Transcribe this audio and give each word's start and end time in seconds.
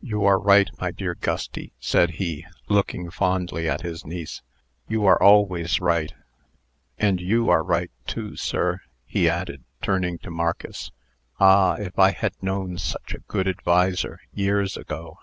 "You 0.00 0.24
are 0.24 0.40
right, 0.40 0.68
my 0.80 0.90
dear 0.90 1.14
Gusty," 1.14 1.72
said 1.78 2.14
he, 2.18 2.44
looking 2.68 3.08
fondly 3.08 3.68
at 3.68 3.82
his 3.82 4.04
niece. 4.04 4.42
"You 4.88 5.06
are 5.06 5.22
always 5.22 5.80
right. 5.80 6.12
And 6.98 7.20
you 7.20 7.50
are 7.50 7.62
right, 7.62 7.92
too, 8.04 8.34
sir," 8.34 8.80
he 9.06 9.28
added, 9.28 9.62
turning 9.80 10.18
to 10.24 10.30
Marcus. 10.32 10.90
"Ah, 11.38 11.74
if 11.74 11.96
I 12.00 12.10
had 12.10 12.34
known 12.42 12.78
such 12.78 13.14
a 13.14 13.20
good 13.20 13.46
adviser 13.46 14.18
years 14.32 14.76
ago." 14.76 15.18